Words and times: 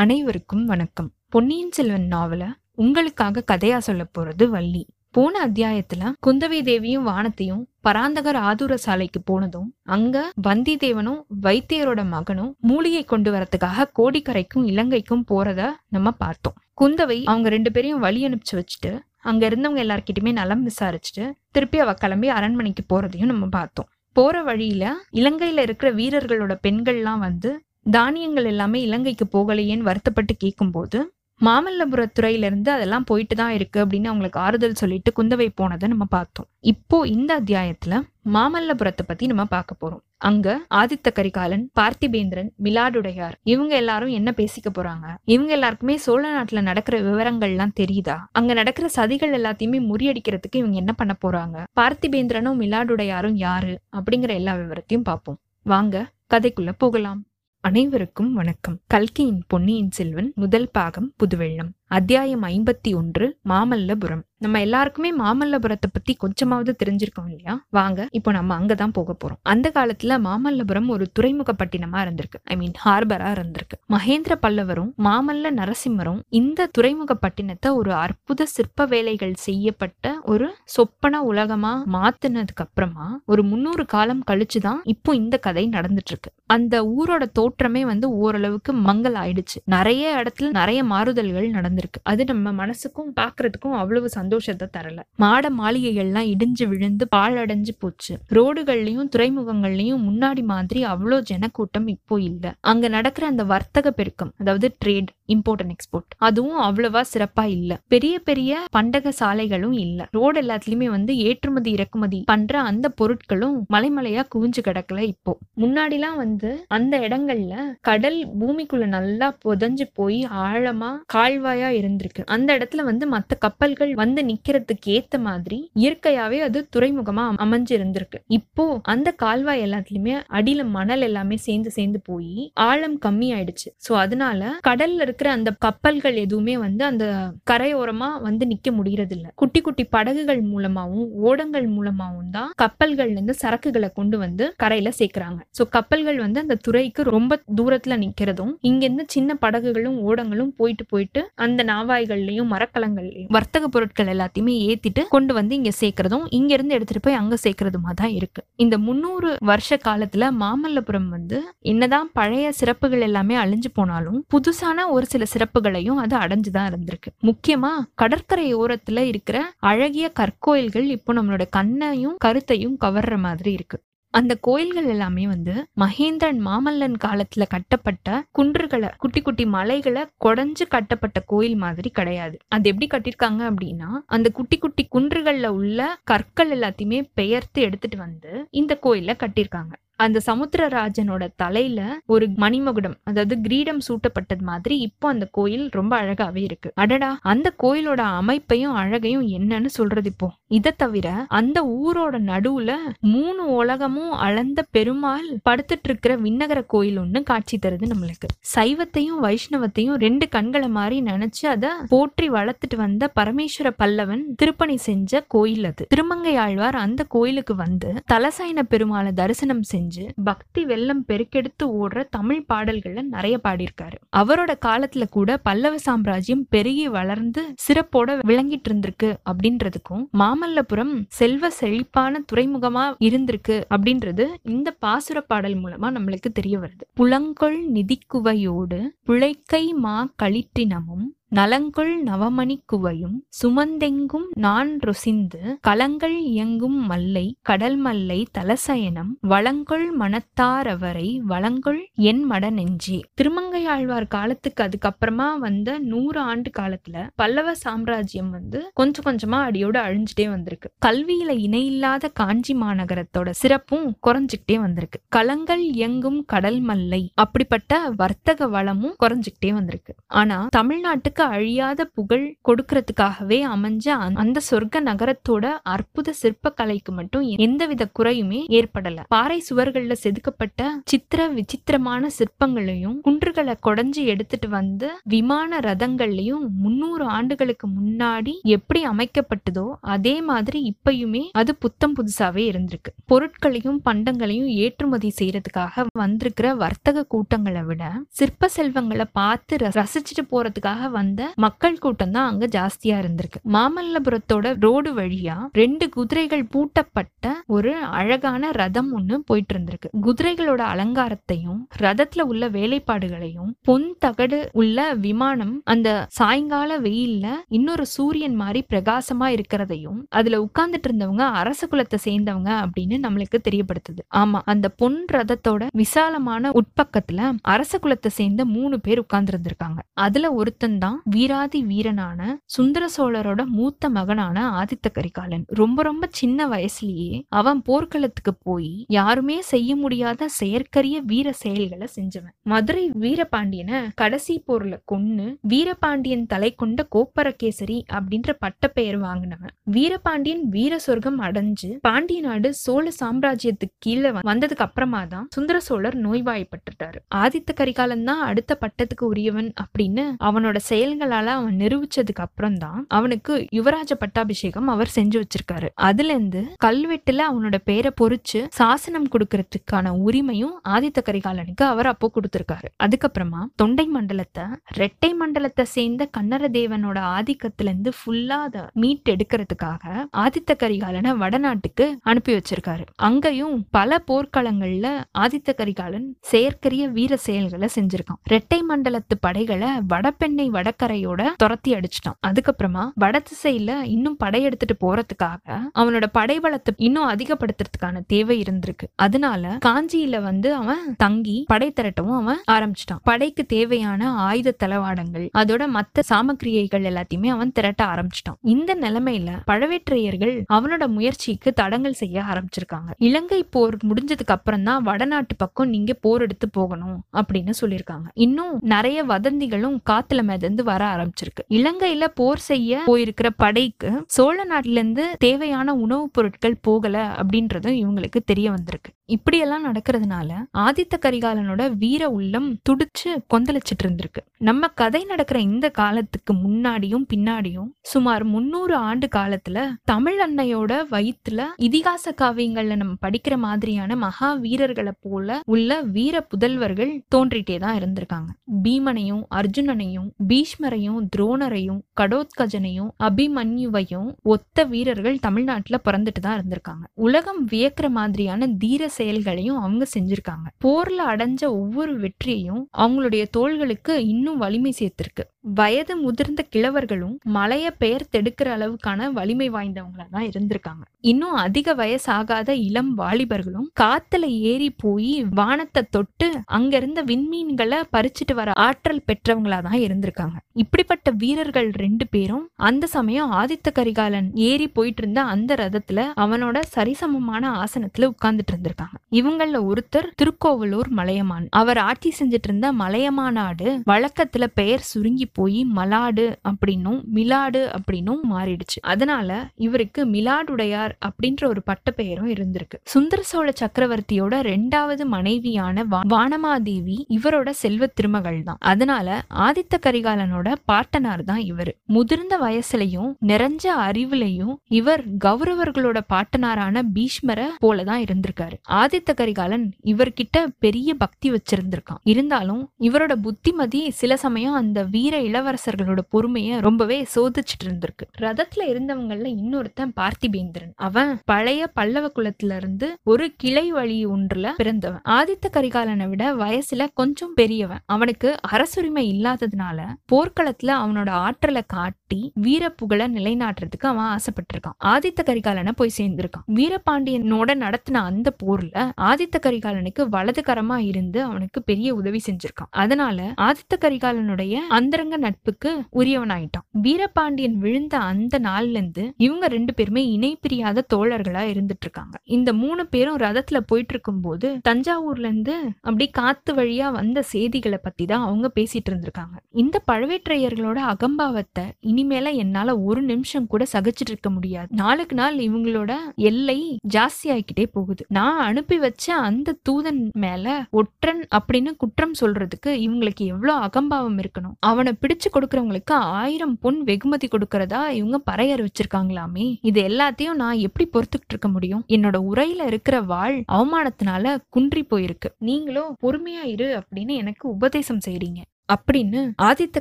அனைவருக்கும் 0.00 0.64
வணக்கம். 0.64 1.12
பொன்னியின் 1.28 1.72
செல்வன் 1.72 2.08
நாவல 2.10 2.46
உங்களுக்காக 2.74 3.44
கதையா 3.52 3.78
சொல்ல 3.78 4.06
போறது 4.18 4.48
வள்ளி. 4.48 4.86
போன 5.10 5.48
அத்தியாயத்துல 5.48 6.12
குந்தவை 6.26 6.62
தேவியும் 6.62 7.02
வானத்தையும் 7.02 7.68
பராந்தகர் 7.84 8.36
ஆதூர 8.36 8.74
சாலைக்கு 8.74 9.20
போனதும் 9.20 9.74
அங்க 9.82 10.32
வந்திதேவனும் 10.48 11.22
வைத்தியரோட 11.42 12.06
மகனும் 12.06 12.56
மூலிகை 12.60 13.04
கொண்டு 13.04 13.32
வரதுக்காக 13.32 13.90
கோடிக்கரைக்கும் 13.98 14.66
இலங்கைக்கும் 14.66 15.24
போறத 15.28 15.70
நம்ம 15.88 16.10
பார்த்தோம். 16.10 16.54
குந்தவை 16.80 17.24
அவங்க 17.24 17.48
ரெண்டு 17.48 17.70
பேரையும் 17.72 18.00
வழி 18.00 18.26
அனுப்பிச்சு 18.26 18.52
வச்சுட்டு 18.52 18.98
அங்க 19.18 19.48
இருந்தவங்க 19.48 19.82
எல்லார்கிட்டயுமே 19.86 20.32
நலம் 20.32 20.68
விசாரிச்சுட்டு 20.68 21.32
திருப்பி 21.50 21.78
அவ 21.78 21.94
கிளம்பி 21.94 22.28
அரண்மனைக்கு 22.28 22.84
போறதையும் 22.88 23.24
நம்ம 23.24 23.46
பார்த்தோம். 23.46 23.88
போற 24.12 24.42
வழியில 24.42 24.94
இலங்கையில 25.12 25.58
இருக்கிற 25.58 25.92
வீரர்களோட 25.92 26.58
பெண்கள்லாம் 26.62 27.18
வந்து 27.18 27.64
தானியங்கள் 27.86 28.44
எல்லாமே 28.44 28.80
இலங்கைக்கு 28.80 29.26
போகலையேன்னு 29.32 29.88
வருத்தப்பட்டு 29.88 30.36
கேட்கும்போது 30.36 31.12
மாமல்லபுரத்துறையில 31.40 32.44
இருந்து 32.44 32.72
அதெல்லாம் 32.72 33.04
போயிட்டு 33.04 33.34
தான் 33.36 33.50
இருக்கு 33.50 33.78
அப்படின்னு 33.84 34.04
அவங்களுக்கு 34.04 34.40
ஆறுதல் 34.40 34.74
சொல்லிட்டு 34.74 35.10
குந்தவை 35.18 35.48
போனதை 35.54 35.88
நம்ம 35.88 36.04
பார்த்தோம். 36.04 36.48
இப்போ 36.60 37.06
இந்த 37.06 37.40
அத்தியாயத்துல 37.40 38.02
மாமல்லபுரத்தை 38.32 39.04
பத்தி 39.06 39.26
நம்ம 39.26 39.44
பார்க்க 39.44 39.74
போறோம். 39.74 40.02
அங்க 40.18 40.60
ஆதித்த 40.74 41.10
கரிகாலன் 41.12 41.70
பார்த்திபேந்திரன் 41.80 42.50
மிலாடுடையார் 42.64 43.36
இவங்க 43.42 43.74
எல்லாரும் 43.74 44.08
என்ன 44.08 44.34
பேசிக்க 44.36 44.68
போறாங்க? 44.78 45.06
இவங்க 45.24 45.52
எல்லாருக்குமே 45.52 45.96
சோழ 45.96 46.22
நாட்டுல 46.30 46.60
நடக்கிற 46.60 46.98
விவரங்கள்லாம் 47.00 47.76
தெரியுதா? 47.80 48.18
அங்க 48.32 48.54
நடக்கிற 48.54 48.88
சதிகள் 48.96 49.36
எல்லாத்தையுமே 49.40 49.80
முறியடிக்கிறதுக்கு 49.90 50.56
இவங்க 50.56 50.76
என்ன 50.76 50.92
பண்ண 50.92 51.16
போறாங்க? 51.26 51.64
பார்த்திபேந்திரனும் 51.80 52.60
மிலாடுடையாரும் 52.60 53.38
யாரு? 53.46 53.82
அப்படிங்கிற 53.96 54.28
எல்லா 54.28 54.54
விவரத்தையும் 54.54 55.08
பார்ப்போம். 55.10 55.40
வாங்க 55.62 56.06
கதைக்குள்ள 56.30 56.72
போகலாம். 56.78 57.24
அனைவருக்கும் 57.62 58.34
வணக்கம். 58.34 58.78
கல்கியின் 58.86 59.42
பொன்னியின் 59.46 59.90
செல்வன் 59.90 60.32
முதல் 60.34 60.68
பாகம் 60.70 61.12
புதுவெள்ளம். 61.16 61.72
அத்தியாயம் 61.90 62.42
ஐம்பத்தி 62.42 62.90
ஒன்று 62.94 63.26
மாமல்லபுரம். 63.48 64.20
நம்ம 64.38 64.60
எல்லாருக்குமே 64.60 65.10
மாமல்லபுரத்தை 65.14 65.88
பத்தி 65.92 66.12
கொஞ்சமாவது 66.14 66.72
தெரிஞ்சிருக்கோம் 66.82 67.30
இல்லையா? 67.30 67.54
வாங்க 67.68 68.06
இப்போ 68.10 68.30
நம்ம 68.32 68.58
அங்கதான் 68.58 68.92
போக 68.92 69.14
போறோம். 69.14 69.40
அந்த 69.42 69.66
காலத்துல 69.74 70.16
மாமல்லபுரம் 70.18 70.88
ஒரு 70.88 71.06
துறைமுக 71.12 71.52
பட்டினமா 71.52 71.98
இருந்திருக்கு. 72.04 72.38
ஐ 72.44 72.56
மீன் 72.56 72.76
ஹார்பரா 72.84 73.30
இருந்திருக்கு. 73.36 73.76
மகேந்திர 73.88 74.34
பல்லவரும் 74.42 74.92
மாமல்ல 74.98 75.50
நரசிம்மரும் 75.50 76.20
இந்த 76.28 76.68
துறைமுக 76.72 77.14
பட்டினத்தை 77.14 77.72
ஒரு 77.74 77.92
அற்புத 77.94 78.46
சிற்ப 78.46 78.86
வேலைகள் 78.86 79.34
செய்யப்பட்ட 79.38 80.14
ஒரு 80.24 80.48
சொப்பன 80.76 81.22
உலகமா 81.22 81.74
மாத்தினதுக்கு 81.92 82.64
அப்புறமா 82.64 83.08
ஒரு 83.24 83.44
முன்னூறு 83.44 83.86
காலம் 83.86 84.22
கழிச்சுதான் 84.30 84.80
இப்போ 84.84 85.10
இந்த 85.14 85.38
கதை 85.38 85.66
நடந்துட்டு 85.68 86.12
இருக்கு 86.14 86.32
அந்த 86.46 86.84
ஊரோட 86.94 87.24
தோற்றமே 87.38 87.84
வந்து 87.84 88.06
ஓரளவுக்கு 88.18 88.72
மங்கல் 88.86 89.14
ஆயிடுச்சு 89.14 89.58
நிறைய 89.64 90.22
இடத்துல 90.22 90.50
நிறைய 90.52 90.80
மாறுதல்கள் 90.84 91.50
நடந்திருக்கு 91.80 92.00
அது 92.02 92.22
நம்ம 92.24 92.52
மனசுக்கும் 92.60 93.10
பாக்குறதுக்கும் 93.20 93.76
அவ்வளவு 93.80 94.08
சந்தோஷத்தை 94.18 94.66
தரல. 94.76 95.00
மாட 95.16 95.44
மாளிகைகள்லாம் 95.50 96.28
இடிஞ்சு 96.32 96.64
விழுந்து 96.68 97.04
பாழடைஞ்சு 97.16 97.72
போச்சு. 97.78 98.12
ரோடுகள்லயும் 98.36 99.10
துறைமுகங்கள்லயும் 99.14 100.04
முன்னாடி 100.08 100.42
மாதிரி 100.52 100.80
அவ்வளோ 100.84 101.18
ஜனக்கூட்டம் 101.30 101.88
இப்போ 101.96 102.16
இல்ல. 102.20 102.44
அங்க 102.72 102.84
நடக்கிற 102.88 103.26
அந்த 103.26 103.44
வர்த்தக 103.44 103.90
பெருக்கம் 103.90 104.32
அதாவது 104.38 104.68
ட்ரேட் 104.84 105.10
இம்போர்ட் 105.30 105.62
அண்ட் 105.62 105.74
எக்ஸ்போர்ட் 105.74 106.14
அதுவும் 106.20 106.60
அவ்வளவா 106.60 107.02
சிறப்பா 107.12 107.44
இல்ல. 107.50 107.72
பெரிய 107.88 108.14
பெரிய 108.20 108.46
பண்டக 108.70 109.12
சாலைகளும் 109.20 109.76
இல்ல. 109.78 110.00
ரோடு 110.12 110.38
எல்லாத்துலயுமே 110.42 110.88
வந்து 110.88 111.12
ஏற்றுமதி 111.20 111.70
இறக்குமதி 111.70 112.20
பண்ற 112.24 112.54
அந்த 112.62 112.86
பொருட்களும் 112.98 113.58
மலைமலையா 113.72 114.22
குவிஞ்சு 114.34 114.62
கிடக்கல 114.62 115.00
இப்போ. 115.06 115.32
முன்னாடிலாம் 115.56 116.16
வந்து 116.16 116.48
அந்த 116.68 116.94
இடங்கள்ல 117.00 117.54
கடல் 117.82 118.18
பூமிக்குள்ள 118.40 118.86
நல்லா 118.88 119.28
புதஞ்சு 119.44 119.86
போய் 119.94 120.18
ஆழமா 120.44 120.90
கால்வாயா 121.14 121.70
இருந்திருக்கு. 121.80 122.22
அந்த 122.28 122.48
இடத்துல 122.58 122.82
வந்து 122.82 123.06
மத்த 123.06 123.38
கப்பல்கள் 123.38 123.94
வந்து 123.94 124.20
நிக்கிறதுக்கு 124.24 124.90
ஏத்த 124.90 125.18
மாதிரி 125.20 125.60
இயற்கையாவே 125.80 126.40
அது 126.40 126.58
துறைமுகமா 126.74 127.24
அமைஞ்சு 127.44 127.72
இருந்திருக்கு 127.78 128.18
இப்போ 128.30 128.64
அந்த 128.86 129.08
கால்வாய் 129.18 129.64
எல்லாத்துலயுமே 129.66 130.14
அடியில 130.32 130.62
மணல் 130.70 131.02
எல்லாமே 131.02 131.36
சேர்ந்து 131.40 131.70
சேர்ந்து 131.70 132.00
போய் 132.02 132.34
ஆழம் 132.64 132.98
கம்மி 133.02 133.28
ஆயிடுச்சு 133.34 133.68
சோ 133.78 133.92
அதனால 134.00 134.36
கடல்ல 134.62 135.02
இருக்க 135.02 135.18
இருக்கிற 135.20 135.38
அந்த 135.38 135.50
கப்பல்கள் 135.58 136.16
எதுவுமே 136.16 136.54
வந்து 136.58 136.82
அந்த 136.84 137.04
கரையோரமா 137.50 138.08
வந்து 138.22 138.44
நிக்க 138.46 138.68
முடியறது 138.70 139.14
இல்ல 139.16 139.26
குட்டி 139.34 139.60
குட்டி 139.60 139.84
படகுகள் 139.94 140.40
மூலமாவும் 140.42 141.08
ஓடங்கள் 141.22 141.66
மூலமாவும் 141.68 142.30
தான் 142.30 142.50
கப்பல்கள்ல 142.62 143.16
இருந்து 143.16 143.34
சரக்குகளை 143.42 143.88
கொண்டு 143.92 144.16
வந்து 144.18 144.44
கரையில 144.56 144.88
சேர்க்கிறாங்க. 144.98 145.40
சோ 145.58 145.62
கப்பல்கள் 145.70 146.18
வந்து 146.18 146.38
அந்த 146.40 146.56
துறைக்கு 146.66 147.02
ரொம்ப 147.10 147.38
தூரத்துல 147.58 147.96
நிக்கிறதும் 147.96 148.52
இங்க 148.60 148.82
இருந்து 148.84 149.04
சின்ன 149.08 149.36
படகுகளும் 149.40 149.98
ஓடங்களும் 150.08 150.52
போயிட்டு 150.56 150.84
போயிட்டு 150.84 151.20
அந்த 151.38 151.60
நாவாய்கள்லயும் 151.64 152.50
மரக்கலங்கள்லயும் 152.54 153.30
வர்த்தக 153.30 153.68
பொருட்கள் 153.68 154.12
எல்லாத்தையுமே 154.14 154.54
ஏத்திட்டு 154.68 155.04
கொண்டு 155.08 155.34
வந்து 155.34 155.54
இங்க 155.54 155.72
சேர்க்கறதும் 155.80 156.26
இங்க 156.30 156.50
இருந்து 156.54 156.74
எடுத்துட்டு 156.74 157.04
போய் 157.06 157.20
அங்க 157.20 157.36
சேர்க்கறதுமா 157.44 157.92
தான் 157.94 158.14
இருக்கு. 158.18 158.40
இந்த 158.56 158.78
முன்னூறு 158.78 159.30
வருஷ 159.44 159.78
காலத்துல 159.84 160.24
மாமல்லபுரம் 160.40 161.08
வந்து 161.08 161.38
என்னதான் 161.72 162.10
பழைய 162.12 162.46
சிறப்புகள் 162.52 163.00
எல்லாமே 163.00 163.34
அழிஞ்சு 163.36 163.70
போனாலும் 163.74 164.18
புதுசான 164.34 164.86
ஒரு 164.90 164.99
ஒரு 165.00 165.08
சில 165.08 165.24
சிறப்புகளையும் 165.34 166.00
அது 166.04 166.16
அடைஞ்சுதான் 166.16 166.70
இருந்திருக்கு. 166.70 167.10
முக்கியமா 167.22 167.70
கடற்கரை 167.94 168.56
ஓரத்துல 168.56 168.98
இருக்கிற 168.98 169.52
அழகிய 169.58 170.12
கற்கோயில்கள் 170.20 170.88
இப்போ 170.88 171.14
நம்மளோட 171.14 171.44
கண்ணையும் 171.50 172.16
கருத்தையும் 172.18 172.76
கவர்ற 172.80 173.18
மாதிரி 173.18 173.52
இருக்கு. 173.52 173.80
அந்த 174.12 174.36
கோயில்கள் 174.40 174.84
எல்லாமே 174.84 175.26
வந்து 175.26 175.52
மகேந்திரன் 175.80 176.40
மாமல்லன் 176.46 176.94
காலத்துல 177.04 177.46
கட்டப்பட்ட 177.48 178.24
குன்றுகளை 178.38 178.90
குட்டி 178.98 179.20
குட்டி 179.22 179.46
மலைகளை 179.46 180.02
குடஞ்சு 180.24 180.66
கட்டப்பட்ட 180.68 181.22
கோயில் 181.26 181.56
மாதிரி 181.56 181.90
கிடையாது. 181.90 182.38
அது 182.48 182.70
எப்படி 182.70 182.86
கட்டிருக்காங்க 182.86 183.42
அப்படின்னா 183.50 183.88
அந்த 184.06 184.30
குட்டி 184.30 184.58
குட்டி 184.58 184.88
குன்றுகள்ல 184.94 185.46
உள்ள 185.46 185.98
கற்கள் 186.04 186.58
எல்லாத்தையுமே 186.58 187.10
பெயர்த்து 187.14 187.62
எடுத்துட்டு 187.62 187.96
வந்து 187.96 188.46
இந்த 188.50 188.78
கோயில 188.82 189.14
கட்டியிருக்காங்க. 189.16 189.72
அந்த 190.04 190.18
சமுத்திரராஜனோட 190.26 191.24
தலையில 191.36 191.80
ஒரு 192.14 192.26
மணிமகுடம் 192.42 192.96
அதாவது 193.04 193.34
கிரீடம் 193.40 193.82
சூட்டப்பட்டது 193.88 194.44
மாதிரி 194.50 194.76
இப்போ 194.78 195.06
அந்த 195.08 195.26
கோயில் 195.38 195.66
ரொம்ப 195.78 195.92
அழகாவே 196.02 196.42
இருக்கு. 196.48 196.68
அடடா 196.74 197.10
அந்த 197.32 197.48
கோயிலோட 197.62 198.02
அமைப்பையும் 198.20 198.76
அழகையும் 198.82 199.26
என்னன்னு 199.38 199.70
சொல்றது 199.78 200.10
இப்போ. 200.12 200.28
இதை 200.48 200.72
தவிர 200.76 201.08
அந்த 201.38 201.58
ஊரோட 201.78 202.14
நடுவுல 202.30 202.70
மூணு 203.14 203.42
உலகமும் 203.58 204.12
அளந்த 204.26 204.60
பெருமாள் 204.70 205.28
படுத்துட்டு 205.48 205.88
இருக்கிற 205.90 206.12
விண்ணகர 206.16 206.60
கோயில் 206.66 206.98
ஒண்ணு 206.98 207.22
காட்சி 207.22 207.58
தருது 207.58 207.86
நம்மளுக்கு. 207.86 208.28
சைவத்தையும் 208.54 209.20
வைஷ்ணவத்தையும் 209.26 210.00
ரெண்டு 210.06 210.28
கண்களை 210.28 210.68
மாதிரி 210.78 210.98
நினைச்சு 211.02 211.44
அதை 211.46 211.70
போற்றி 211.88 212.28
வளர்த்துட்டு 212.30 212.76
வந்த 212.76 213.12
பரமேஸ்வர 213.20 213.70
பல்லவன் 213.82 214.24
திருப்பணி 214.34 214.76
செஞ்ச 214.88 215.22
கோயில் 215.28 215.64
அது. 215.64 215.84
திருமங்கை 215.88 216.36
ஆழ்வார் 216.36 216.78
அந்த 216.86 217.04
கோயிலுக்கு 217.16 217.56
வந்து 217.56 217.88
தலசைன 218.12 218.66
பெருமாளை 218.72 219.12
தரிசனம் 219.12 219.64
செஞ்சு 219.72 219.88
பக்தி 220.24 220.64
வெள்ளம் 220.64 221.04
பெருக்கெடுத்து 221.08 221.64
ஓடுற 221.64 222.04
தமிழ் 222.10 222.44
பாடல்கள்ல 222.52 223.02
நிறைய 223.02 223.40
பாடியிருக்காரு. 223.44 223.98
அவரோட 224.16 224.54
காலத்துல 224.66 225.08
கூட 225.10 225.36
பல்லவ 225.36 225.78
சாம்ராஜ்யம் 225.78 226.46
பெருகி 226.50 226.88
வளர்ந்து 226.88 227.54
சிறப்போட 227.68 228.18
விளங்கிட்டு 228.26 228.68
இருந்திருக்கு 228.68 229.16
அப்படின்றதுக்கும் 229.30 230.04
மாமல்லபுரம் 230.18 231.04
செல்வ 231.08 231.50
செழிப்பான 231.50 232.24
துறைமுகமா 232.32 232.84
இருந்திருக்கு 233.04 233.62
அப்படின்றது 233.74 234.26
இந்த 234.42 234.76
பாசுர 234.86 235.20
பாடல் 235.20 235.56
மூலமா 235.62 235.88
நம்மளுக்கு 235.96 236.32
தெரிய 236.32 236.58
வருது. 236.58 236.84
புலங்கொள் 236.94 237.58
நிதிக்குவையோடு 237.74 238.80
புழைக்கை 239.06 239.64
மா 239.74 240.08
களிற்றினமும் 240.22 241.06
நலங்குள் 241.32 241.92
நவமணி 242.04 242.54
குவையும் 242.72 243.16
சுமந்தெங்கும் 243.30 244.24
நான் 244.36 244.78
ருசிந்து 244.78 245.40
கலங்கள் 245.60 246.16
இயங்கும் 246.22 246.78
மல்லை 246.86 247.24
கடல் 247.42 247.76
மல்லை 247.76 248.26
தலசயனம் 248.38 249.12
வளங்குள் 249.28 249.84
மனத்தாரவரை 249.98 251.08
வளங்குள் 251.28 251.78
என் 251.94 252.30
மட 252.30 252.50
நெஞ்சே 252.50 252.98
திருமங்கையாழ்வார் 253.20 254.08
காலத்துக்கு 254.08 254.64
அதுக்கப்புறமா 254.64 255.28
வந்த 255.38 255.78
நூறு 255.78 256.20
ஆண்டு 256.20 256.50
காலத்துல 256.58 257.06
பல்லவ 257.14 257.54
சாம்ராஜ்யம் 257.54 258.30
வந்து 258.30 258.70
கொஞ்சம் 258.74 259.06
கொஞ்சமா 259.08 259.38
அடியோட 259.44 259.76
அழிஞ்சுட்டே 259.86 260.28
வந்திருக்கு. 260.28 260.70
கல்வியில 260.86 261.38
இணையில்லாத 261.38 262.08
காஞ்சி 262.08 262.56
மாநகரத்தோட 262.56 263.30
சிறப்பும் 263.30 263.86
குறைஞ்சுக்கிட்டே 264.06 264.58
வந்திருக்கு. 264.60 265.00
கலங்கள் 265.08 265.64
இயங்கும் 265.64 266.24
கடல் 266.24 266.60
மல்லை 266.60 267.02
அப்படிப்பட்ட 267.14 267.80
வர்த்தக 267.96 268.48
வளமும் 268.48 268.96
குறைஞ்சுக்கிட்டே 269.02 269.52
வந்திருக்கு. 269.52 269.94
ஆனா 270.06 270.46
தமிழ்நாட்டுக்கு 270.56 271.18
உலகுக்கு 271.20 271.38
அழியாத 271.38 271.84
புகழ் 271.94 272.24
கொடுக்கறதுக்காகவே 272.44 273.38
அமைஞ்ச 273.48 273.88
அந்த- 274.16 274.40
சொர்க்க 274.50 274.76
நகரத்தோட 274.80 275.44
அற்புத 275.64 276.12
சிற்பக்கலைக்கு 276.22 276.90
மட்டும் 276.90 277.22
எந்தவித 277.38 277.86
குறையுமே 277.92 278.40
ஏற்படல. 278.50 278.98
பாறை 279.08 279.38
சுவர்கள்ல 279.48 279.92
செதுக்கப்பட்ட 280.02 280.58
சித்திர 280.84 281.28
விசித்திரமான 281.28 282.08
சிற்பங்களையும் 282.18 282.96
குன்றுகளை 283.04 283.54
கொடைஞ்சு 283.62 284.02
எடுத்துட்டு 284.04 284.48
வந்து 284.48 284.88
விமான 285.04 285.58
ரதங்கள்லயும் 285.60 286.46
முன்னூறு 286.58 287.04
ஆண்டுகளுக்கு 287.10 287.68
முன்னாடி 287.68 288.34
எப்படி 288.48 288.80
அமைக்கப்பட்டதோ 288.86 289.66
அதே 289.94 290.20
மாதிரி 290.22 290.60
இப்பயுமே 290.72 291.24
அது 291.32 291.54
புத்தம் 291.56 291.94
புதுசாவே 291.96 292.44
இருந்திருக்கு. 292.50 292.90
பொருட்களையும் 293.06 293.80
பண்டங்களையும் 293.84 294.50
ஏற்றுமதி 294.58 295.12
செய்யறதுக்காக 295.20 295.86
வந்திருக்கிற 295.92 296.54
வர்த்தக 296.54 297.06
கூட்டங்களை 297.06 297.62
விட 297.62 297.82
சிற்ப 298.10 298.48
செல்வங்களை 298.48 299.04
பார்த்து 299.12 299.56
ரசிச்சுட்டு 299.68 300.22
போறதுக்காக 300.30 300.90
வந்து 300.90 301.08
மக்கள் 301.34 301.78
கூட்டம் 301.78 302.10
தான் 302.10 302.28
அங்க 302.28 302.46
ஜாஸ்தியா 302.46 302.96
இருந்திருக்கு. 303.02 303.40
மாமல்லபுரத்தோட 303.52 304.56
ரோடு 304.60 304.94
வழியா 304.94 305.48
ரெண்டு 305.52 305.88
குதிரைகள் 305.88 306.44
பூட்டப்பட்ட 306.44 307.32
ஒரு 307.46 307.76
அழகான 307.76 308.50
ரதம் 308.50 308.98
ஒண்ணு 308.98 309.14
போயிட்டு 309.14 309.54
இருந்திருக்கு 309.54 309.88
குதிரைகளோட 310.02 310.62
அலங்காரத்தையும் 310.72 311.66
ரதத்துல 311.78 312.20
உள்ள 312.20 312.48
வேலைப்பாடுகளையும் 312.48 313.50
பொன் 313.62 313.96
தகடு 313.98 314.48
உள்ள 314.52 314.94
விமானம் 314.94 315.60
அந்த 315.64 316.06
சாயங்கால 316.08 316.80
வெயில்ல 316.80 317.26
இன்னொரு 317.48 317.86
சூரியன் 317.86 318.34
மாதிரி 318.34 318.64
பிரகாசமா 318.68 319.28
இருக்கிறதையும் 319.28 320.04
அதுல 320.08 320.40
உட்கார்ந்துட்டு 320.42 320.88
இருந்தவங்க 320.90 321.30
அரச 321.32 321.66
குலத்தை 321.70 321.98
சேர்ந்தவங்க 322.04 322.50
அப்படின்னு 322.64 322.98
நம்மளுக்கு 323.02 323.38
தெரியப்படுத்துது. 323.50 324.00
ஆமா 324.16 324.40
அந்த 324.44 324.68
பொன் 324.68 325.04
ரதத்தோட 325.12 325.66
விசாலமான 325.72 326.50
உட்பக்கத்துல 326.50 327.32
அரச 327.42 327.78
குலத்தை 327.82 328.06
சேர்ந்த 328.06 328.44
மூணு 328.44 328.80
பேர் 328.80 328.98
உட்கார்ந்து 328.98 329.32
இருந்திருக்காங்க 329.32 329.78
அதுல 329.92 330.32
ஒருத்தன் 330.32 330.78
தான் 330.78 330.99
வீராதி 331.14 331.60
வீரனான 331.64 332.20
சுந்தர 332.44 332.84
சோழரோட 332.96 333.44
மூத்த 333.46 333.88
மகனான 333.88 334.36
ஆதித்த 334.60 334.88
கரிகாலன். 334.92 335.44
ரொம்ப 335.60 335.82
ரொம்ப 335.82 336.08
சின்ன 336.10 336.48
வயசுலயே 336.48 337.24
அவன் 337.28 337.62
போர்க்களத்துக்கு 337.62 338.34
போய் 338.42 338.84
யாருமே 338.88 339.36
செய்ய 339.42 339.76
முடியாத 339.76 340.28
செயற்கரிய 340.28 341.00
வீர 341.00 341.32
செயல்களை 341.32 341.88
செஞ்சவன். 341.96 342.34
மதுரை 342.42 342.84
வீரபாண்டியனை 343.04 343.80
கடைசி 343.94 344.36
போர்ல 344.46 344.74
கொன்னு 344.92 345.26
வீரபாண்டியன் 345.52 346.26
தலை 346.26 346.54
கொண்ட 346.54 346.86
கோப்பரகேசரி 346.96 347.78
அப்படின்ற 347.92 348.30
பட்டப்பெயர் 348.38 348.98
வாங்கினவன். 349.06 349.54
வீரபாண்டியன் 349.64 350.44
வீர 350.48 350.78
சொர்க்கம் 350.78 351.20
அடைஞ்சு 351.20 351.70
பாண்டிய 351.80 352.20
நாடு 352.20 352.54
சோழ 352.54 352.86
சாம்ராஜ்யத்துக்கு 353.00 353.76
கீழே 353.78 354.10
வந்ததுக்கு 354.30 354.66
அப்புறமா 354.68 355.02
தான் 355.04 355.26
சுந்தர 355.34 355.60
சோழர் 355.60 355.96
நோய்வாய்ப்பட்டுட்டாரு. 356.06 356.98
ஆதித்த 357.14 357.50
கரிகாலன் 357.60 358.04
தான் 358.04 358.22
அடுத்த 358.22 358.58
பட்டத்துக்கு 358.60 359.04
உரியவன் 359.12 359.52
அப்படின்னு 359.62 360.04
அவனோட 360.28 360.56
செயல் 360.70 360.89
செயல்களால 360.90 361.32
அவன் 361.38 361.56
நிரூபிச்சதுக்கு 361.62 362.22
அப்புறம் 362.24 362.56
தான் 362.62 362.80
அவனுக்கு 362.96 363.32
யுவராஜ 363.56 363.92
பட்டாபிஷேகம் 364.02 364.68
அவர் 364.74 364.90
செஞ்சு 364.94 365.16
வச்சிருக்காரு. 365.22 365.68
அதுல 365.88 366.12
இருந்து 366.12 366.40
கல்வெட்டுல 366.64 367.24
அவனோட 367.30 367.56
பேரை 367.68 367.90
பொறிச்சு 368.00 368.40
சாசனம் 368.58 369.08
கொடுக்கறதுக்கான 369.14 369.92
உரிமையும் 370.06 370.54
ஆதித்த 370.74 371.00
கரிகாலனுக்கு 371.08 371.64
அவர் 371.72 371.90
அப்போ 371.92 372.10
கொடுத்திருக்காரு. 372.16 372.68
அதுக்கப்புறமா 372.84 373.42
தொண்டை 373.62 373.86
மண்டலத்தை 373.96 374.44
ரெட்டை 374.80 375.10
மண்டலத்தை 375.20 375.64
சேர்ந்த 375.74 376.08
கன்னர 376.18 376.50
தேவனோட 376.58 376.98
ஆதிக்கத்துல 377.16 377.70
இருந்து 377.72 377.92
ஃபுல்லா 377.98 378.38
அதை 378.46 378.62
மீட் 378.82 379.12
எடுக்கிறதுக்காக 379.14 380.06
ஆதித்த 380.24 380.56
கரிகாலனை 380.64 381.12
வடநாட்டுக்கு 381.22 381.86
அனுப்பி 382.10 382.32
வச்சிருக்காரு. 382.38 382.84
அங்கேயும் 383.08 383.56
பல 383.78 384.00
போர்க்களங்கள்ல 384.10 384.88
ஆதித்த 385.18 385.50
கரிகாலன் 385.62 386.08
செயற்கரிய 386.32 386.84
வீர 386.98 387.12
செயல்களை 387.28 387.68
செஞ்சிருக்கான். 387.78 388.20
ரெட்டை 388.34 388.60
மண்டலத்து 388.70 389.14
படைகளை 389.20 389.70
வடபெண்ணை 389.92 390.46
வட 390.56 390.68
கடற்கரையோட 390.70 391.22
துரத்தி 391.36 391.70
அடிச்சிட்டான். 391.74 392.16
அதுக்கப்புறமா 392.26 392.84
வட 392.94 393.22
திசையில 393.28 393.70
இன்னும் 393.94 394.16
படையெடுத்துட்டு 394.24 394.74
போறதுக்காக 394.80 395.58
அவனோட 395.78 396.06
படைபலத்தை 396.18 396.72
இன்னும் 396.76 397.08
அதிகப்படுத்துறதுக்கான 397.08 398.02
தேவை 398.06 398.36
இருந்திருக்கு. 398.42 398.86
அதனால 398.94 399.58
காஞ்சியில 399.66 400.22
வந்து 400.22 400.54
அவன் 400.54 400.82
தங்கி 400.96 401.44
படை 401.46 401.72
திரட்டவும் 401.80 402.18
அவன் 402.20 402.40
ஆரம்பிச்சிட்டான். 402.50 403.02
படைக்கு 403.02 403.46
தேவையான 403.46 404.10
ஆயுத 404.28 404.54
தளவாடங்கள் 404.64 405.26
அதோட 405.38 405.62
மத்த 405.76 406.04
சாமக்கிரியைகள் 406.10 406.86
எல்லாத்தையுமே 406.90 407.28
அவன் 407.28 407.52
திரட்ட 407.52 407.82
ஆரம்பிச்சிட்டான். 407.84 408.38
இந்த 408.54 408.74
நிலைமையில 408.74 409.30
பழவேற்றையர்கள் 409.50 410.34
அவனோட 410.52 410.88
முயற்சிக்கு 410.88 411.52
தடங்கள் 411.52 412.00
செய்ய 412.02 412.24
ஆரம்பிச்சிருக்காங்க. 412.32 412.90
இலங்கை 412.98 413.42
போர் 413.50 413.76
முடிஞ்சதுக்கு 413.76 414.34
அப்புறம் 414.36 414.62
தான் 414.62 414.82
வடநாட்டு 414.82 415.36
பக்கம் 415.36 415.68
நீங்க 415.68 415.92
போர் 415.94 416.22
எடுத்து 416.22 416.48
போகணும் 416.48 416.98
அப்படின்னு 417.16 417.52
சொல்லியிருக்காங்க. 417.60 418.08
இன்னும் 418.14 418.54
நிறைய 418.74 418.98
வதந்திகளும் 419.04 419.78
காத்துல 419.90 420.22
மிதந்து 420.22 420.59
வர 420.62 420.84
ஆரம்பிச்சிருக்கு. 420.96 421.50
இலங்கையில 421.50 422.04
போர் 422.14 422.38
செய்ய 422.38 422.82
போயிருக்கிற 422.86 423.30
படைக்கு 423.36 424.04
சோழ 424.06 424.44
நாட்டிலிருந்து 424.44 425.16
தேவையான 425.18 425.74
உணவுப் 425.74 426.10
பொருட்கள் 426.12 426.56
போகல 426.60 427.16
அப்படின்றதும் 427.16 427.84
இவங்களுக்கு 427.84 428.20
தெரிய 428.24 428.50
வந்திருக்கு. 428.50 428.92
இப்படியெல்லாம் 429.16 429.64
நடக்கிறதுனால 429.64 430.30
ஆதித்த 430.58 430.96
கரிகாலனோட 431.00 431.62
வீர 431.82 432.02
உள்ளம் 432.10 432.48
துடிச்சு 432.68 433.10
கொந்தளிச்சிட்டு 433.32 433.84
இருந்திருக்கு. 433.84 434.22
நம்ம 434.38 434.68
கதை 434.80 435.04
நடக்கிற 435.04 435.38
இந்த 435.40 435.66
காலத்துக்கு 435.78 436.32
முன்னாடியும் 436.34 437.06
பின்னாடியும் 437.12 437.70
சுமார் 437.92 438.24
முன்னூறு 438.24 438.74
ஆண்டு 438.88 439.06
காலத்துல 439.16 439.58
தமிழ் 439.84 440.18
அன்னையோட 440.26 440.72
வயித்துல 440.90 441.40
இதிகாச 441.62 442.14
காவியங்கள்ல 442.20 442.76
நம்ம 442.76 442.94
படிக்கிற 443.06 443.36
மாதிரியான 443.36 443.96
மகா 443.96 444.30
வீரர்களை 444.44 444.92
போல 445.00 445.40
உள்ள 445.46 445.80
வீர 445.96 446.26
புதல்வர்கள் 446.30 446.92
தோன்றிட்டே 447.14 447.58
தான் 447.58 447.78
இருந்திருக்காங்க. 447.78 448.30
பீமனையும் 448.62 449.22
அர்ஜுனனையும் 449.34 450.08
பீஷ்மரையும் 450.28 451.00
துரோணரையும் 451.16 451.80
கடோத்கஜனையும் 452.00 452.90
அபிமன்யுவையும் 453.08 454.08
ஒத்த 454.34 454.64
வீரர்கள் 454.64 455.18
தமிழ்நாட்டுல 455.18 455.78
பிறந்துட்டு 455.84 456.22
தான் 456.26 456.38
இருந்திருக்காங்க. 456.40 456.84
உலகம் 456.94 457.42
வியக்கிற 457.48 457.88
மாதிரியான 457.98 458.48
தீர 458.62 458.88
செயல்களையும் 459.00 459.60
அவங்க 459.64 459.84
செஞ்சிருக்காங்க. 459.96 460.46
போர்ல 460.64 461.00
அடைஞ்ச 461.12 461.42
ஒவ்வொரு 461.60 461.94
வெற்றியையும் 462.04 462.62
அவங்களுடைய 462.84 463.24
தோள்களுக்கு 463.38 463.92
இன்னும் 464.14 464.40
வலிமை 464.44 464.72
சேர்த்திருக்கு. 464.80 465.24
வயது 465.58 465.94
முதிர்ந்த 465.96 466.40
கிழவர்களும் 466.54 467.14
மலைய 467.36 467.66
பெயர் 467.82 468.10
தெடுக்கிற 468.14 468.48
அளவுக்கான 468.56 469.06
வலிமை 469.18 469.46
வாய்ந்தவங்களா 469.50 470.06
தான் 470.14 470.26
இருந்திருக்காங்க. 470.30 470.82
இன்னும் 471.10 471.36
அதிக 471.44 471.74
வயசாகாத 471.74 472.50
இளம் 472.66 472.90
வாலிபர்களும் 472.98 473.68
காத்துல 473.80 474.24
ஏறி 474.50 474.68
போய் 474.84 475.14
வானத்தை 475.38 475.82
தொட்டு 475.96 476.28
அங்க 476.56 476.72
இருந்த 476.76 477.02
விண்மீன்களை 477.10 477.78
பறிச்சுட்டு 477.96 478.34
வர 478.40 478.52
ஆற்றல் 478.66 479.06
பெற்றவங்களா 479.08 479.60
தான் 479.68 479.80
இருந்திருக்காங்க. 479.86 480.36
இப்படிப்பட்ட 480.62 481.10
வீரர்கள் 481.22 481.70
ரெண்டு 481.84 482.06
பேரும் 482.06 482.44
அந்த 482.70 482.84
சமயம் 482.96 483.32
ஆதித்த 483.40 483.70
கரிகாலன் 483.78 484.30
ஏறி 484.48 484.68
போயிட்டு 484.68 485.02
இருந்த 485.02 485.20
அந்த 485.34 485.54
ரதத்துல 485.62 486.00
அவனோட 486.24 486.58
சரிசமமான 486.76 487.52
ஆசனத்துல 487.64 488.10
உட்கார்ந்துட்டு 488.12 488.52
இருந்திருக்காங்க. 488.54 488.89
இவங்கள 489.10 489.58
ஒருத்தர் 489.70 490.08
திருக்கோவலூர் 490.14 490.88
மலையமான். 490.88 491.46
அவர் 491.50 491.78
ஆட்சி 491.78 492.12
செஞ்சுட்டு 492.18 492.46
இருந்த 492.48 492.72
மலையமா 492.72 493.30
நாடு 493.30 493.82
வழக்கத்துல 493.86 494.46
பெயர் 494.54 494.80
சுருங்கி 494.80 495.26
போய் 495.32 495.66
மலாடு 495.74 496.26
அப்படின்னும் 496.42 497.02
மிலாடு 497.02 497.70
அப்படின்னும் 497.76 498.22
மாறிடுச்சு. 498.30 498.78
அதனால 498.82 499.48
இவருக்கு 499.56 500.06
மிலாடுடையார் 500.06 500.92
அப்படின்ற 501.06 501.46
ஒரு 501.46 501.62
பட்ட 501.62 501.90
பெயரும் 501.90 502.28
இருந்திருக்கு. 502.28 502.76
சுந்தர 502.84 503.22
சோழ 503.22 503.52
சக்கரவர்த்தியோட 503.60 504.34
ரெண்டாவது 504.52 505.04
மனைவியான 505.04 505.84
வானமாதேவி 506.08 506.98
இவரோட 507.08 507.50
செல்வ 507.50 507.86
திருமகள் 507.86 508.42
தான் 508.42 508.56
அதனால 508.60 509.22
ஆதித்த 509.34 509.76
கரிகாலனோட 509.86 510.54
பாட்டனார் 510.64 511.24
தான் 511.24 511.40
இவர். 511.40 511.74
முதிர்ந்த 511.84 512.38
வயசுலயும் 512.38 513.12
நிறைஞ்ச 513.26 513.66
அறிவுலையும் 513.78 514.54
இவர் 514.66 515.02
கௌரவர்களோட 515.24 515.98
பாட்டனாரான 516.12 516.82
பீஷ்மரை 516.94 517.46
போலதான் 517.66 518.04
இருந்திருக்காரு. 518.06 518.56
ஆதித்த 518.70 519.14
கரிகாலன் 519.14 519.72
இவர்கிட்ட 519.84 520.46
பெரிய 520.58 520.94
பக்தி 520.94 521.30
வச்சிருந்திருக்கான். 521.30 522.00
இருந்தாலும் 522.02 522.70
இவரோட 522.80 523.12
புத்திமதி 523.12 523.90
சில 523.90 524.16
சமயம் 524.16 524.52
அந்த 524.52 524.82
வீர 524.82 525.20
இளவரசர்களோட 525.20 525.98
பொறுமைய 526.12 526.60
ரொம்பவே 526.60 527.06
சோதிச்சுட்டு 527.14 527.64
இருந்திருக்கு 527.64 528.04
ரதத்துல 528.18 528.64
இருந்தவங்கள 528.66 529.18
இன்னொருத்தன் 529.40 529.92
பார்த்திபேந்திரன். 530.00 530.72
அவன் 530.74 531.18
பழைய 531.24 531.66
பல்லவ 531.66 532.10
குலத்துல 532.14 532.56
இருந்து 532.56 532.98
ஒரு 533.02 533.32
கிளை 533.36 533.72
வழி 533.72 534.06
ஒன்றுல 534.06 534.50
பிறந்தவன். 534.56 535.00
ஆதித்த 535.08 535.48
கரிகாலனை 535.52 536.08
விட 536.08 536.34
வயசுல 536.34 536.86
கொஞ்சம் 536.94 537.34
பெரியவன். 537.34 537.78
அவனுக்கு 537.86 538.36
அரசுரிமை 538.40 539.04
இல்லாததுனால 539.12 539.88
போர்க்களத்துல 540.12 540.72
அவனோட 540.82 541.10
ஆற்றலை 541.10 541.62
காட்டி 541.66 542.32
வீர 542.34 542.70
புகழ 542.70 543.08
நிலைநாட்டுறதுக்கு 543.08 543.86
அவன் 543.92 544.18
ஆசைப்பட்டிருக்கான். 544.18 544.78
ஆதித்த 544.84 545.20
கரிகாலனை 545.24 545.72
போய் 545.72 545.96
சேர்ந்திருக்கான். 545.98 546.46
வீரபாண்டியனோட 546.54 547.50
நடத்தின 547.64 547.94
அந்த 548.10 548.30
போர் 548.30 548.59
போர்ல 548.60 548.92
ஆதித்த 549.00 549.36
கரிகாலனுக்கு 549.46 550.08
வலது 550.08 550.42
கரமா 550.46 550.76
இருந்து 550.76 551.22
அவனுக்கு 551.22 551.62
பெரிய 551.62 551.94
உதவி 551.94 552.20
செஞ்சிருக்கான். 552.26 552.70
அதனால 552.70 553.34
ஆதித்த 553.40 553.74
கரிகாலனுடைய 553.80 554.54
அந்தரங்க 554.68 555.16
நட்புக்கு 555.16 555.70
உரியவனாயிட்டான். 555.92 556.66
வீரபாண்டியன் 556.70 557.56
விழுந்த 557.58 557.98
அந்த 557.98 558.38
நாள்ல 558.38 558.68
இருந்து 558.70 559.14
இவங்க 559.16 559.46
ரெண்டு 559.48 559.74
பேருமே 559.74 560.06
இணை 560.06 560.38
பிரியாத 560.40 560.84
தோழர்களா 560.94 561.42
இருந்துட்டு 561.52 561.86
இருக்காங்க 561.86 562.20
இந்த 562.24 562.52
மூணு 562.52 562.86
பேரும் 562.86 563.18
ரதத்துல 563.18 563.58
போயிட்டு 563.60 563.94
இருக்கும் 563.94 564.20
போது 564.20 564.60
தஞ்சாவூர்ல 564.68 565.18
இருந்து 565.18 565.54
அப்படி 565.80 566.08
காத்து 566.10 566.54
வழியா 566.54 566.92
வந்த 566.92 567.22
செய்திகளை 567.22 567.78
பத்தி 567.82 568.04
தான் 568.04 568.20
அவங்க 568.20 568.50
பேசிட்டு 568.54 568.90
இருந்திருக்காங்க 568.90 569.36
இந்த 569.50 569.82
பழவேற்றையர்களோட 569.92 570.78
அகம்பாவத்தை 570.92 571.64
இனிமேல 571.90 572.32
என்னால 572.34 572.78
ஒரு 572.80 573.02
நிமிஷம் 573.02 573.46
கூட 573.46 573.66
சகிச்சிட்டு 573.72 574.12
இருக்க 574.14 574.30
முடியாது. 574.30 574.68
நாளுக்கு 574.70 575.14
நாள் 575.14 575.36
இவங்களோட 575.36 575.92
எல்லை 576.14 576.78
ஜாஸ்தி 576.94 577.26
ஆகிக்கிட்டே 577.26 577.66
போகுது. 577.72 578.04
நான் 578.08 578.40
அனுப்பி 578.50 578.78
வச்ச 578.84 579.14
அந்த 579.28 579.56
தூதன் 579.68 580.02
மேல 580.24 580.46
ஒற்றன் 580.80 581.22
அப்படின்னு 581.38 581.70
குற்றம் 581.82 582.14
சொல்றதுக்கு 582.20 582.72
இவங்களுக்கு 582.86 583.24
எவ்வளவு 583.32 583.60
அகம்பாவம் 583.60 584.18
இருக்கணும்? 584.18 584.56
அவனை 584.70 584.92
பிடிச்சு 585.00 585.28
கொடுக்கறவங்களுக்கு 585.32 585.96
ஆயிரம் 586.20 586.56
பொன் 586.58 586.80
வெகுமதி 586.82 587.28
கொடுக்கறதா 587.28 587.82
இவங்க 588.00 588.18
பறையர் 588.30 588.64
வச்சிருக்காங்களாமே 588.66 589.46
இது 589.62 589.80
எல்லாத்தையும் 589.88 590.38
நான் 590.42 590.64
எப்படி 590.66 590.88
பொறுத்துக்கிட்டு 590.92 591.32
இருக்க 591.32 591.48
முடியும்? 591.48 591.84
என்னோட 591.88 592.18
உரையில 592.32 592.66
இருக்கிற 592.66 592.96
வாழ் 593.12 593.36
அவமானத்தினால 593.52 594.36
குன்றி 594.48 594.82
போயிருக்கு. 594.90 595.30
நீங்களும் 595.38 595.96
பொறுமையா 596.02 596.44
இரு 596.54 596.68
அப்படின்னு 596.76 597.14
எனக்கு 597.22 597.48
உபதேசம் 597.48 598.04
செய்றீங்க. 598.08 598.40
அப்படின்னு 598.74 599.30
ஆதித்த 599.42 599.80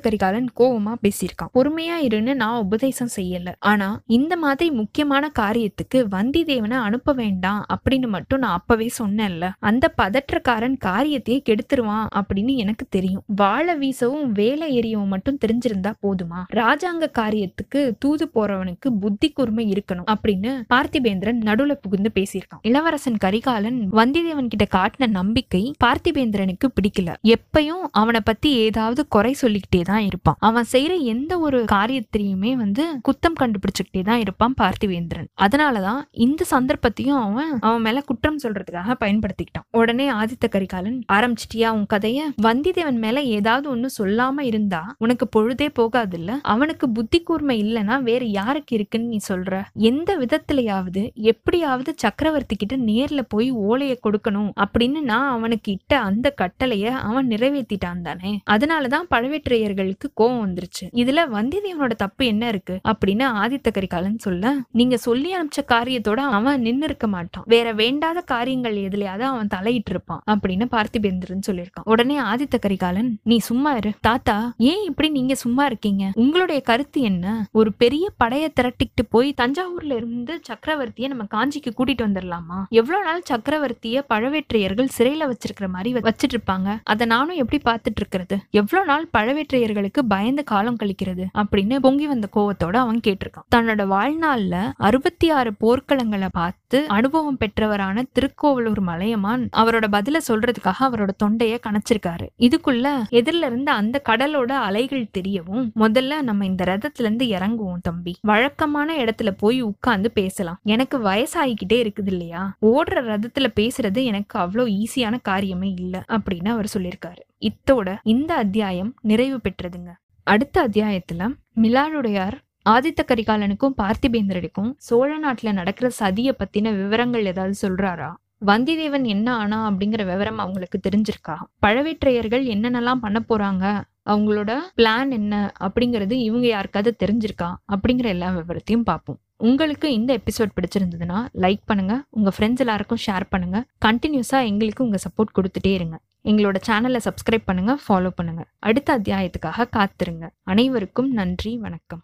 கரிகாலன் 0.01 0.49
கோவமா 0.59 0.93
பேசியிருக்கான். 1.03 1.51
பொறுமையா 1.53 1.95
இருன்னு 2.01 2.33
நான் 2.33 2.61
உபதேசம் 2.61 3.13
செய்யல. 3.15 3.47
ஆனா 3.59 4.01
இந்த 4.05 4.37
மாதிரி 4.37 4.71
முக்கியமான 4.71 5.31
காரியத்துக்கு 5.39 6.05
வந்திதேவனை 6.11 6.77
அனுப்ப 6.87 7.13
வேண்டாம் 7.13 7.65
அப்படின்னு 7.69 8.07
மட்டும் 8.07 8.39
நான் 8.39 8.51
அப்பவே 8.51 8.89
சொன்னேன்ல. 9.03 9.49
அந்த 9.59 9.93
பதற்றக்காரன் 10.01 10.77
காரியத்தையே 10.85 11.41
கெடுத்துருவான் 11.49 12.07
அப்படின்னு 12.15 12.55
எனக்கு 12.55 12.85
தெரியும். 12.89 13.23
வாழ 13.25 13.77
வீசவும் 13.77 14.31
வேலை 14.33 14.79
எரியவும் 14.79 15.05
மட்டும் 15.05 15.37
தெரிஞ்சிருந்தா 15.45 15.93
போதுமா? 16.03 16.41
ராஜாங்க 16.53 17.07
காரியத்துக்கு 17.19 17.91
தூது 17.99 18.29
போறவனுக்கு 18.35 18.89
புத்தி 19.01 19.29
கூர்மை 19.29 19.73
இருக்கணும் 19.73 20.13
அப்படின்னு 20.13 20.63
பார்த்திபேந்திரன் 20.73 21.41
நடுவுல 21.45 21.71
புகுந்து 21.71 22.11
பேசியிருக்கான். 22.15 22.61
இளவரசன் 22.61 23.17
கரிகாலன் 23.17 23.91
வந்திதேவன் 23.91 24.47
கிட்ட 24.47 24.67
காட்டின 24.77 25.07
நம்பிக்கை 25.07 25.73
பார்த்திபேந்திரனுக்கு 25.83 26.67
பிடிக்கல. 26.75 27.13
எப்பயும் 27.27 27.85
அவனை 27.91 28.19
பத்தி 28.23 28.51
ஏதாவது 28.51 28.77
குறை 29.07 29.33
சொல்லிக்கிட்டே 29.33 29.81
தான் 29.81 29.99
இருப்பான். 29.99 30.35
அவன் 30.39 30.65
செய்யற 30.71 30.99
எந்த 30.99 31.39
ஒரு 31.39 31.65
காரியத்திலையுமே 31.71 32.51
வந்து 32.53 32.83
குத்தம் 33.07 33.37
கண்டுபிடிச்சுக்கிட்டே 33.39 34.01
தான் 34.03 34.19
இருப்பான் 34.19 34.53
பார்த்திவேந்திரன். 34.61 35.27
அதனாலதான் 35.41 36.01
இந்த 36.11 36.43
சந்தர்ப்பத்தையும் 36.43 37.21
அவன் 37.21 37.59
அவன் 37.59 37.81
மேல 37.81 38.01
குற்றம் 38.01 38.39
சொல்றதுக்காக 38.43 38.95
பயன்படுத்திக்கிட்டான். 38.99 39.65
உடனே 39.71 40.11
ஆதித்த 40.11 40.47
கரிகாலன் 40.49 41.03
ஆரம்பிச்சிட்டியா 41.13 41.69
உன் 41.69 41.85
கதைய? 41.93 42.19
வந்திதேவன் 42.41 42.99
மேல 42.99 43.21
ஏதாவது 43.21 43.75
ஒண்ணு 43.75 43.89
சொல்லாம 43.97 44.39
இருந்தா 44.39 44.95
உனக்கு 44.97 45.27
பொழுதே 45.27 45.69
போகாதுல்ல? 45.79 46.37
அவனுக்கு 46.41 46.89
புத்தி 46.89 47.21
கூர்மை 47.21 47.63
இல்லைன்னா 47.63 48.01
வேற 48.01 48.25
யாருக்கு 48.25 48.75
இருக்குன்னு 48.75 49.07
நீ 49.07 49.17
சொல்ற? 49.29 49.61
எந்த 49.73 50.17
விதத்திலையாவது 50.17 51.13
எப்படியாவது 51.13 51.93
சக்கரவர்த்தி 51.95 52.55
கிட்ட 52.55 52.77
நேர்ல 52.77 53.21
போய் 53.27 53.53
ஓலைய 53.53 53.95
கொடுக்கணும் 54.07 54.49
அப்படின்னு 54.63 55.01
நான் 55.01 55.29
அவனுக்கு 55.29 55.71
இட்ட 55.71 55.99
அந்த 55.99 56.33
கட்டளைய 56.41 56.85
அவன் 56.89 57.27
நிறைவேற்றிட்டான் 57.27 58.01
தானே. 58.01 58.39
அதனாலதான் 58.69 59.07
பழவேற்றையர்களுக்கு 59.11 60.07
கோவம் 60.21 60.41
வந்துருச்சு. 60.45 60.85
இதுல 60.93 61.19
வந்தியத்தேவனோட 61.33 61.89
தப்பு 61.89 62.25
என்ன 62.25 62.47
இருக்கு? 62.47 62.79
அப்படின்னு 62.87 63.23
ஆதித்த 63.41 63.71
கரிகாலன் 63.73 64.17
சொல்ல 64.17 64.55
நீங்க 64.71 64.97
சொல்லி 64.97 65.35
அனுப்பிச்ச 65.37 65.61
காரியத்தோட 65.67 66.15
அவன் 66.15 66.61
நின்னு 66.61 66.85
இருக்க 66.85 67.07
மாட்டான். 67.07 67.43
வேற 67.47 67.73
வேண்டாத 67.73 68.21
காரியங்கள் 68.21 68.75
எதுலயாவது 68.75 69.19
அவன் 69.19 69.47
தலையிட்டு 69.47 69.91
இருப்பான் 69.91 70.21
அப்படின்னு 70.27 70.67
பார்த்திபேந்திரன் 70.71 71.41
சொல்லியிருக்கான். 71.47 71.83
உடனே 71.83 72.19
ஆதித்த 72.19 72.59
கரிகாலன் 72.61 73.19
நீ 73.23 73.37
சும்மா 73.37 73.75
இரு. 73.75 73.91
தாத்தா 74.01 74.53
ஏன் 74.57 74.85
இப்படி 74.85 75.09
நீங்க 75.09 75.35
சும்மா 75.35 75.65
இருக்கீங்க? 75.65 76.11
உங்களுடைய 76.13 76.61
கருத்து 76.61 77.01
என்ன? 77.01 77.47
ஒரு 77.51 77.73
பெரிய 77.73 78.09
படையை 78.17 78.53
திரட்டிக்கிட்டு 78.61 79.05
போய் 79.09 79.33
தஞ்சாவூர்ல 79.41 79.95
இருந்து 79.95 80.41
சக்கரவர்த்திய 80.49 81.07
நம்ம 81.07 81.23
காஞ்சிக்கு 81.23 81.73
கூட்டிட்டு 81.77 82.01
வந்துடலாமா 82.01 82.67
எவ்வளவு 82.69 83.03
நாள் 83.03 83.23
சக்கரவர்த்திய 83.29 84.01
பழவேற்றையர்கள் 84.09 84.87
சிறையில 84.97 85.31
வச்சிருக்கிற 85.31 85.67
மாதிரி 85.67 85.99
வச்சிட்டு 85.99 86.35
இருப்பாங்க? 86.35 86.79
அதை 86.83 87.07
நானும் 87.07 87.35
எப்படி 87.35 87.61
பார்த்துட்டு 87.71 87.95
இருக்கிறது? 87.95 88.37
எவ்வளவு 88.51 88.89
நாள் 88.89 89.09
பழவேற்றையர்களுக்கு 89.17 90.01
பயந்து 90.07 90.43
காலம் 90.43 90.77
கழிக்கிறது 90.83 91.25
அப்படின்னு 91.37 91.75
பொங்கி 91.75 92.07
வந்த 92.07 92.29
கோவத்தோட 92.35 92.75
அவன் 92.75 92.99
கேட்டிருக்கான். 93.07 93.47
தன்னோட 93.55 93.83
வாழ்நாள்ல 93.95 94.71
அறுபத்தி 94.75 95.29
ஆறு 95.29 95.51
போர்க்களங்களை 95.61 96.27
பார்த்து 96.31 96.87
அனுபவம் 96.87 97.37
பெற்றவரான 97.37 98.03
திருக்கோவலூர் 98.11 98.79
மலையமான் 98.79 99.49
அவரோட 99.57 99.85
பதில 99.91 100.17
சொல்றதுக்காக 100.27 100.73
அவரோட 100.81 101.09
தொண்டைய 101.23 101.57
கணச்சிருக்காரு. 101.67 102.27
இதுக்குள்ள 102.39 103.03
எதிரில 103.11 103.45
இருந்து 103.45 103.71
அந்த 103.71 104.01
கடலோட 104.09 104.51
அலைகள் 104.51 105.07
தெரியவும் 105.17 105.69
முதல்ல 105.75 106.21
நம்ம 106.21 106.45
இந்த 106.45 106.63
ரதத்துல 106.63 106.99
இருந்து 106.99 107.25
இறங்குவோம் 107.25 107.81
தம்பி. 107.81 108.17
வழக்கமான 108.21 108.97
இடத்துல 108.97 109.31
போய் 109.37 109.61
உட்கார்ந்து 109.61 110.11
பேசலாம். 110.11 110.59
எனக்கு 110.63 110.97
வயசாகிக்கிட்டே 110.99 111.73
இருக்குது 111.73 112.07
இல்லையா? 112.07 112.55
ஓடுற 112.61 112.95
ரதத்துல 112.95 113.47
பேசுறது 113.59 114.03
எனக்கு 114.03 114.39
அவ்வளோ 114.39 114.83
ஈஸியான 114.83 115.17
காரியமே 115.29 115.73
இல்ல 115.75 116.03
அப்படின்னு 116.07 116.47
அவர் 116.47 116.71
சொல்லியிருக்காரு. 116.77 117.27
இத்தோட 117.39 117.97
இந்த 118.03 118.35
அத்தியாயம் 118.35 118.95
நிறைவு 119.01 119.39
பெற்றதுங்க. 119.43 119.91
அடுத்த 120.23 120.67
அத்தியாயத்துல 120.67 121.35
மிலாடுடையார் 121.61 122.37
ஆதித்த 122.69 123.01
கரிகாலனுக்கும் 123.07 123.73
பார்த்திபேந்திரனுக்கும் 123.77 124.73
சோழ 124.77 125.19
நாட்டுல 125.19 125.53
நடக்கிற 125.53 125.91
சதியை 125.99 126.31
பத்தின 126.39 126.75
விவரங்கள் 126.75 127.25
ஏதாவது 127.25 127.55
சொல்றாரா? 127.61 128.09
வந்திதேவன் 128.45 129.05
என்ன 129.05 129.35
ஆனா 129.35 129.71
அப்படிங்கிற 129.71 130.05
விவரம் 130.05 130.37
அவங்களுக்கு 130.37 130.79
தெரிஞ்சிருக்கா? 130.89 131.35
பழவேற்றையர்கள் 131.65 132.43
என்னென்னலாம் 132.55 132.95
பண்ண 132.95 133.23
போறாங்க? 133.29 133.83
அவங்களோட 134.05 134.57
பிளான் 134.77 135.09
என்ன? 135.09 135.53
அப்படிங்கிறது 135.59 136.11
இவங்க 136.11 136.47
யாருக்காவது 136.47 136.95
தெரிஞ்சிருக்கா? 137.05 137.55
அப்படிங்கிற 137.69 138.05
எல்லா 138.05 138.33
விவரத்தையும் 138.35 138.83
பார்ப்போம். 138.83 139.19
உங்களுக்கு 139.37 139.93
இந்த 139.93 140.17
எபிசோட் 140.17 140.49
பிடிச்சிருந்ததுன்னா 140.55 141.27
லைக் 141.33 141.61
பண்ணுங்க. 141.65 142.03
உங்க 142.09 142.31
ஃப்ரெண்ட்ஸ் 142.39 142.57
எல்லாருக்கும் 142.57 142.97
ஷேர் 143.07 143.25
பண்ணுங்க. 143.29 143.65
கண்டினியூஸா 143.85 144.45
எங்களுக்கு 144.45 144.83
உங்க 144.83 144.97
சப்போர்ட் 144.97 145.39
கொடுத்துட்டே 145.39 145.73
இருங்க. 145.73 145.99
எங்களோட 146.25 146.57
சேனலை 146.67 146.99
சப்ஸ்கிரைப் 147.05 147.45
பண்ணுங்க 147.45 147.73
ஃபாலோ 147.87 148.09
பண்ணுங்க. 148.15 148.43
அடுத்த 148.59 148.99
அத்தியாயத்துக்காக 148.99 149.67
காத்திருங்க. 149.77 150.29
அனைவருக்கும் 150.43 151.11
நன்றி 151.11 151.57
வணக்கம். 151.57 152.01